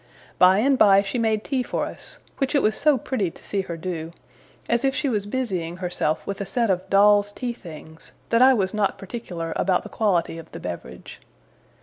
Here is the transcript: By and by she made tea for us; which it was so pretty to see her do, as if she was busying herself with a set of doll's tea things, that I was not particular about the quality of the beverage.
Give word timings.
By 0.39 0.57
and 0.57 0.79
by 0.79 1.03
she 1.03 1.19
made 1.19 1.43
tea 1.43 1.61
for 1.61 1.85
us; 1.85 2.17
which 2.39 2.55
it 2.55 2.63
was 2.63 2.73
so 2.75 2.97
pretty 2.97 3.29
to 3.29 3.43
see 3.43 3.61
her 3.61 3.77
do, 3.77 4.11
as 4.67 4.83
if 4.83 4.95
she 4.95 5.07
was 5.07 5.27
busying 5.27 5.77
herself 5.77 6.25
with 6.25 6.41
a 6.41 6.45
set 6.47 6.71
of 6.71 6.89
doll's 6.89 7.31
tea 7.31 7.53
things, 7.53 8.11
that 8.29 8.41
I 8.41 8.55
was 8.55 8.73
not 8.73 8.97
particular 8.97 9.53
about 9.55 9.83
the 9.83 9.89
quality 9.89 10.39
of 10.39 10.53
the 10.53 10.59
beverage. 10.59 11.21